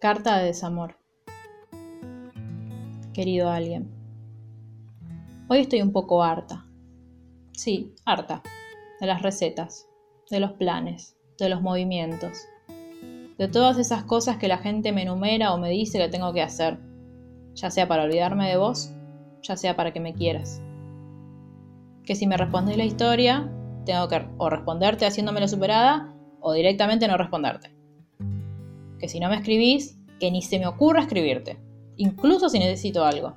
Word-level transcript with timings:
Carta 0.00 0.38
de 0.38 0.44
desamor. 0.44 0.94
Querido 3.12 3.50
alguien, 3.50 3.90
hoy 5.48 5.58
estoy 5.58 5.82
un 5.82 5.90
poco 5.90 6.22
harta. 6.22 6.66
Sí, 7.50 7.96
harta. 8.04 8.40
De 9.00 9.08
las 9.08 9.22
recetas, 9.22 9.88
de 10.30 10.38
los 10.38 10.52
planes, 10.52 11.16
de 11.40 11.48
los 11.48 11.62
movimientos, 11.62 12.46
de 13.38 13.48
todas 13.48 13.76
esas 13.76 14.04
cosas 14.04 14.36
que 14.36 14.46
la 14.46 14.58
gente 14.58 14.92
me 14.92 15.02
enumera 15.02 15.52
o 15.52 15.58
me 15.58 15.70
dice 15.70 15.98
que 15.98 16.08
tengo 16.08 16.32
que 16.32 16.42
hacer, 16.42 16.78
ya 17.54 17.68
sea 17.68 17.88
para 17.88 18.04
olvidarme 18.04 18.48
de 18.48 18.56
vos, 18.56 18.92
ya 19.42 19.56
sea 19.56 19.74
para 19.74 19.92
que 19.92 19.98
me 19.98 20.14
quieras. 20.14 20.62
Que 22.04 22.14
si 22.14 22.28
me 22.28 22.36
respondés 22.36 22.76
la 22.76 22.84
historia, 22.84 23.50
tengo 23.84 24.06
que 24.06 24.28
o 24.36 24.48
responderte 24.48 25.06
haciéndomelo 25.06 25.48
superada 25.48 26.14
o 26.38 26.52
directamente 26.52 27.08
no 27.08 27.16
responderte 27.16 27.77
que 28.98 29.08
si 29.08 29.20
no 29.20 29.28
me 29.28 29.36
escribís, 29.36 29.98
que 30.18 30.30
ni 30.30 30.42
se 30.42 30.58
me 30.58 30.66
ocurra 30.66 31.02
escribirte, 31.02 31.58
incluso 31.96 32.48
si 32.48 32.58
necesito 32.58 33.04
algo. 33.04 33.36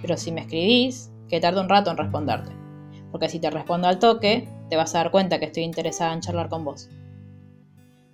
Pero 0.00 0.16
si 0.16 0.32
me 0.32 0.40
escribís, 0.40 1.12
que 1.28 1.40
tarde 1.40 1.60
un 1.60 1.68
rato 1.68 1.90
en 1.90 1.96
responderte, 1.96 2.52
porque 3.10 3.28
si 3.28 3.38
te 3.38 3.50
respondo 3.50 3.88
al 3.88 3.98
toque, 3.98 4.48
te 4.68 4.76
vas 4.76 4.94
a 4.94 4.98
dar 4.98 5.10
cuenta 5.10 5.38
que 5.38 5.46
estoy 5.46 5.62
interesada 5.62 6.12
en 6.12 6.20
charlar 6.20 6.48
con 6.48 6.64
vos. 6.64 6.88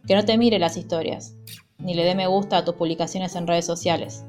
Que 0.06 0.14
no 0.14 0.24
te 0.24 0.38
mire 0.38 0.59
las 0.59 0.77
historias, 0.77 1.37
ni 1.78 1.95
le 1.95 2.04
dé 2.04 2.14
me 2.14 2.27
gusta 2.27 2.59
a 2.59 2.65
tus 2.65 2.74
publicaciones 2.74 3.37
en 3.37 3.46
redes 3.46 3.66
sociales. 3.66 4.24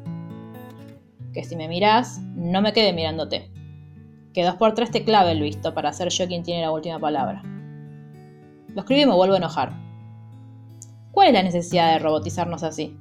Que 1.34 1.44
si 1.44 1.56
me 1.56 1.68
mirás, 1.68 2.20
no 2.36 2.62
me 2.62 2.74
quede 2.74 2.94
mirándote. 2.94 3.52
Que 4.34 4.44
dos 4.44 4.56
por 4.56 4.74
tres 4.74 4.92
te 4.92 5.04
clave 5.04 5.32
el 5.32 5.42
visto 5.42 5.74
para 5.74 5.94
ser 5.94 6.10
yo 6.10 6.28
quien 6.28 6.44
tiene 6.44 6.62
la 6.62 6.72
última 6.72 7.00
palabra. 7.00 7.42
Lo 8.76 8.82
escribo 8.82 9.02
y 9.02 9.06
me 9.08 9.16
vuelvo 9.16 9.34
a 9.34 9.38
enojar, 9.38 9.89
¿Cuál 11.12 11.30
es 11.30 11.34
la 11.34 11.44
necesidad 11.44 11.94
de 11.94 12.00
robotizarnos 12.00 12.64
así? 12.64 12.98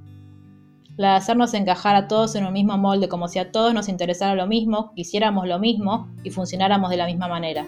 La 0.96 1.10
de 1.10 1.16
hacernos 1.16 1.54
encajar 1.54 1.94
a 1.94 2.08
todos 2.08 2.34
en 2.34 2.44
un 2.44 2.52
mismo 2.52 2.76
molde 2.76 3.08
como 3.08 3.28
si 3.28 3.38
a 3.38 3.52
todos 3.52 3.72
nos 3.74 3.88
interesara 3.88 4.34
lo 4.34 4.46
mismo, 4.46 4.92
quisiéramos 4.94 5.46
lo 5.46 5.58
mismo 5.58 6.08
y 6.24 6.30
funcionáramos 6.30 6.90
de 6.90 6.96
la 6.96 7.06
misma 7.06 7.28
manera. 7.28 7.66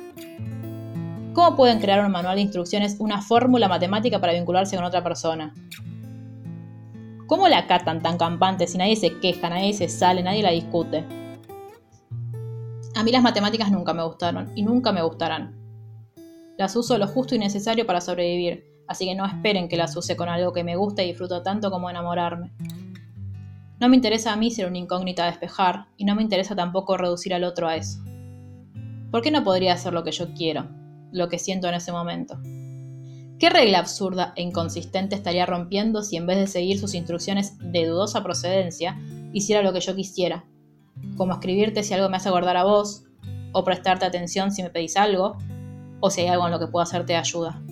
¿Cómo 1.33 1.57
pueden 1.57 1.79
crear 1.79 2.05
un 2.05 2.11
manual 2.11 2.37
de 2.37 2.43
instrucciones 2.43 2.97
una 2.99 3.23
fórmula 3.23 3.69
matemática 3.69 4.21
para 4.21 4.33
vincularse 4.33 4.75
con 4.75 4.85
otra 4.85 5.05
persona? 5.05 5.55
¿Cómo 7.29 7.47
la 7.47 7.69
catan 7.69 8.03
tan 8.03 8.19
campante 8.19 8.67
si 8.67 8.79
nadie 8.79 8.97
se 8.97 9.21
queja, 9.21 9.49
nadie 9.49 9.73
se 9.73 9.89
sale, 9.89 10.25
nadie 10.25 10.43
la 10.43 10.51
discute? 10.51 11.05
A 12.97 13.05
mí 13.05 13.13
las 13.13 13.23
matemáticas 13.23 13.71
nunca 13.71 13.95
me 13.95 14.03
gustaron 14.03 14.51
y 14.57 14.63
nunca 14.65 14.91
me 14.91 15.03
gustarán. 15.03 15.57
Las 16.59 16.75
uso 16.75 16.99
lo 16.99 17.07
justo 17.07 17.37
y 17.37 17.39
necesario 17.39 17.87
para 17.87 18.01
sobrevivir, 18.01 18.70
así 18.91 19.05
que 19.07 19.15
no 19.15 19.25
esperen 19.25 19.69
que 19.69 19.77
las 19.77 19.97
use 19.97 20.17
con 20.17 20.29
algo 20.29 20.53
que 20.53 20.65
me 20.65 20.75
guste 20.75 21.05
y 21.05 21.11
disfruto 21.11 21.43
tanto 21.43 21.71
como 21.71 21.89
enamorarme. 21.89 22.51
No 23.79 23.89
me 23.89 23.95
interesa 23.95 24.33
a 24.33 24.37
mí 24.37 24.51
ser 24.51 24.67
una 24.67 24.79
incógnita 24.79 25.23
a 25.23 25.31
despejar, 25.31 25.87
y 25.97 26.05
no 26.05 26.17
me 26.17 26.23
interesa 26.23 26.57
tampoco 26.57 26.97
reducir 26.97 27.33
al 27.33 27.45
otro 27.45 27.69
a 27.69 27.77
eso. 27.77 28.01
¿Por 29.13 29.23
qué 29.23 29.31
no 29.31 29.45
podría 29.45 29.75
hacer 29.75 29.93
lo 29.93 30.03
que 30.03 30.11
yo 30.11 30.35
quiero, 30.35 30.67
lo 31.13 31.29
que 31.29 31.39
siento 31.39 31.69
en 31.69 31.75
ese 31.75 31.93
momento? 31.93 32.41
¿Qué 33.39 33.49
regla 33.49 33.79
absurda 33.79 34.33
e 34.35 34.43
inconsistente 34.43 35.15
estaría 35.15 35.47
rompiendo 35.47 36.03
si 36.03 36.17
en 36.17 36.27
vez 36.27 36.39
de 36.39 36.49
seguir 36.49 36.81
sus 36.81 36.95
instrucciones 36.95 37.59
de 37.61 37.87
dudosa 37.87 38.25
procedencia, 38.25 39.01
hiciera 39.33 39.63
lo 39.63 39.73
que 39.73 39.81
yo 39.81 39.95
quisiera? 39.95 40.47
Como 41.17 41.35
escribirte 41.35 41.85
si 41.85 41.95
algo 41.95 42.09
me 42.09 42.17
hace 42.17 42.31
guardar 42.31 42.57
a 42.57 42.65
vos, 42.65 43.05
o 43.53 43.63
prestarte 43.63 44.05
atención 44.05 44.51
si 44.51 44.65
me 44.65 44.71
pedís 44.71 44.97
algo, 44.97 45.39
o 46.01 46.11
si 46.11 46.23
hay 46.23 46.27
algo 46.27 46.47
en 46.47 46.51
lo 46.51 46.59
que 46.59 46.67
pueda 46.67 46.83
hacerte 46.83 47.15
ayuda. 47.15 47.63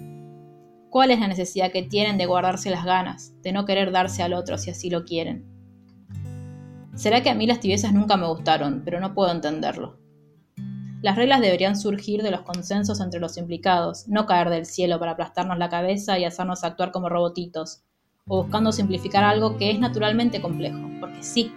¿Cuál 0.91 1.11
es 1.11 1.21
la 1.21 1.29
necesidad 1.29 1.71
que 1.71 1.83
tienen 1.83 2.17
de 2.17 2.27
guardarse 2.27 2.71
las 2.71 2.85
ganas, 2.85 3.35
de 3.43 3.53
no 3.53 3.67
querer 3.67 3.93
darse 3.93 4.23
al 4.23 4.33
otro 4.33 4.57
si 4.57 4.71
así 4.71 4.89
lo 4.89 5.05
quieren? 5.05 5.45
Será 6.95 7.23
que 7.23 7.31
a 7.31 7.35
mí 7.35 7.47
las 7.47 7.61
tibiezas 7.61 7.93
nunca 7.93 8.17
me 8.17 8.27
gustaron, 8.27 8.83
pero 8.85 8.99
no 8.99 9.15
puedo 9.15 9.31
entenderlo. 9.31 9.99
Las 11.03 11.17
reglas 11.17 11.41
deberían 11.41 11.77
surgir 11.77 12.23
de 12.23 12.31
los 12.31 12.41
consensos 12.41 13.01
entre 13.01 13.21
los 13.21 13.37
implicados, 13.37 14.09
no 14.09 14.27
caer 14.27 14.49
del 14.49 14.67
cielo 14.67 14.99
para 14.99 15.13
aplastarnos 15.13 15.59
la 15.59 15.69
cabeza 15.69 16.19
y 16.19 16.25
hacernos 16.25 16.65
actuar 16.65 16.91
como 16.91 17.09
robotitos, 17.09 17.83
o 18.27 18.43
buscando 18.43 18.73
simplificar 18.73 19.23
algo 19.23 19.57
que 19.59 19.71
es 19.71 19.79
naturalmente 19.79 20.41
complejo, 20.41 20.89
porque 21.01 21.23
sí, 21.23 21.53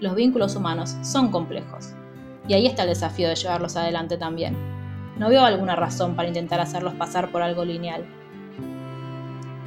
los 0.00 0.14
vínculos 0.16 0.56
humanos 0.56 0.96
son 1.02 1.30
complejos. 1.30 1.94
Y 2.48 2.54
ahí 2.54 2.66
está 2.66 2.82
el 2.82 2.88
desafío 2.88 3.28
de 3.28 3.36
llevarlos 3.36 3.76
adelante 3.76 4.16
también. 4.16 4.56
No 5.16 5.28
veo 5.28 5.44
alguna 5.44 5.76
razón 5.76 6.16
para 6.16 6.28
intentar 6.28 6.58
hacerlos 6.58 6.94
pasar 6.94 7.30
por 7.30 7.42
algo 7.42 7.64
lineal. 7.64 8.04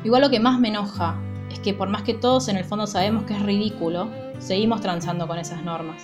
Igual 0.05 0.21
lo 0.21 0.29
que 0.29 0.39
más 0.39 0.59
me 0.59 0.67
enoja 0.67 1.15
es 1.51 1.57
que 1.59 1.73
por 1.73 1.89
más 1.89 2.03
que 2.03 2.13
todos 2.13 2.47
en 2.47 2.57
el 2.57 2.63
fondo 2.63 2.85
sabemos 2.85 3.23
que 3.23 3.33
es 3.33 3.41
ridículo, 3.41 4.07
seguimos 4.37 4.79
transando 4.79 5.27
con 5.27 5.39
esas 5.39 5.63
normas. 5.63 6.03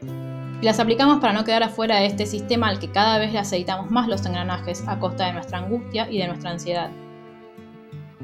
Y 0.00 0.64
las 0.64 0.78
aplicamos 0.78 1.18
para 1.18 1.32
no 1.32 1.44
quedar 1.44 1.64
afuera 1.64 1.96
de 1.96 2.06
este 2.06 2.26
sistema 2.26 2.68
al 2.68 2.78
que 2.78 2.92
cada 2.92 3.18
vez 3.18 3.32
le 3.32 3.40
aceitamos 3.40 3.90
más 3.90 4.06
los 4.06 4.24
engranajes 4.24 4.84
a 4.86 5.00
costa 5.00 5.26
de 5.26 5.32
nuestra 5.32 5.58
angustia 5.58 6.08
y 6.08 6.18
de 6.18 6.28
nuestra 6.28 6.52
ansiedad. 6.52 6.90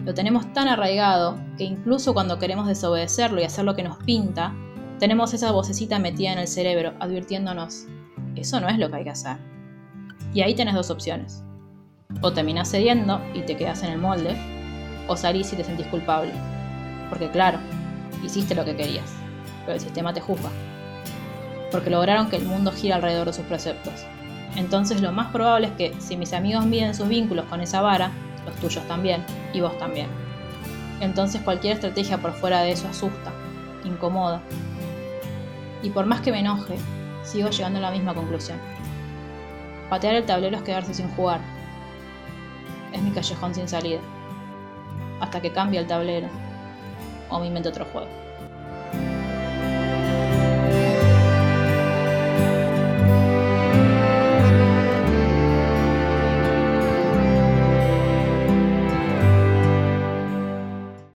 Lo 0.05 0.15
tenemos 0.15 0.53
tan 0.53 0.69
arraigado 0.69 1.41
que 1.57 1.65
incluso 1.65 2.15
cuando 2.15 2.39
queremos 2.39 2.69
desobedecerlo 2.69 3.41
y 3.41 3.45
hacer 3.45 3.65
lo 3.65 3.75
que 3.75 3.83
nos 3.83 3.97
pinta, 4.05 4.55
tenemos 5.01 5.35
esa 5.35 5.51
vocecita 5.51 5.99
metida 5.99 6.33
en 6.33 6.39
el 6.39 6.47
cerebro 6.47 6.95
advirtiéndonos, 7.01 7.87
eso 8.37 8.61
no 8.61 8.69
es 8.69 8.79
lo 8.79 8.89
que 8.89 8.99
hay 8.99 9.05
que 9.05 9.11
hacer. 9.11 9.39
Y 10.33 10.43
ahí 10.43 10.55
tenés 10.55 10.77
dos 10.77 10.91
opciones. 10.91 11.43
O 12.23 12.33
terminás 12.33 12.71
cediendo 12.71 13.21
y 13.35 13.41
te 13.43 13.57
quedas 13.57 13.83
en 13.83 13.91
el 13.91 13.99
molde, 13.99 14.58
o 15.09 15.17
salís 15.17 15.53
y 15.53 15.57
te 15.57 15.65
sentís 15.65 15.87
culpable. 15.89 16.33
Porque 17.09 17.31
claro, 17.31 17.59
hiciste 18.23 18.55
lo 18.55 18.65
que 18.65 18.77
querías, 18.77 19.11
pero 19.65 19.75
el 19.75 19.81
sistema 19.81 20.13
te 20.13 20.21
juzga. 20.21 20.51
Porque 21.73 21.91
lograron 21.91 22.31
que 22.31 22.37
el 22.37 22.45
mundo 22.45 22.71
gire 22.71 22.95
alrededor 22.95 23.27
de 23.27 23.33
sus 23.33 23.45
preceptos. 23.47 24.05
Entonces 24.57 25.01
lo 25.01 25.13
más 25.13 25.33
probable 25.33 25.69
es 25.69 25.73
que 25.73 26.01
si 26.01 26.17
mis 26.17 26.33
amigos 26.33 26.65
miden 26.67 26.95
sus 26.95 27.09
vínculos 27.09 27.47
con 27.47 27.61
esa 27.61 27.81
vara, 27.81 28.13
los 28.47 28.55
tuyos 28.57 28.87
también, 28.87 29.25
y 29.53 29.61
vos 29.61 29.77
también. 29.79 30.09
Entonces 31.01 31.43
cualquier 31.43 31.75
estrategia 31.75 32.19
por 32.19 32.33
fuera 32.33 32.63
de 32.63 32.73
eso 32.73 32.89
asusta, 32.89 33.33
incomoda. 33.85 34.41
Y 35.83 35.91
por 35.91 36.07
más 36.07 36.21
que 36.21 36.33
me 36.33 36.41
enoje, 36.41 36.77
sigo 37.25 37.51
llegando 37.51 37.79
a 37.79 37.83
la 37.83 37.91
misma 37.91 38.15
conclusión. 38.15 38.59
Patear 39.91 40.17
el 40.17 40.27
tablero 40.27 40.57
es 40.57 40.63
quedarse 40.63 40.93
sin 40.93 41.09
jugar. 41.11 41.41
Es 42.93 43.01
mi 43.01 43.11
callejón 43.11 43.55
sin 43.55 43.69
salida 43.69 44.01
hasta 45.21 45.41
que 45.41 45.53
cambie 45.53 45.81
el 45.81 45.87
tablero 45.87 46.29
o 47.29 47.41
me 47.41 47.47
invente 47.47 47.69
otro 47.69 47.85
juego. 47.87 48.09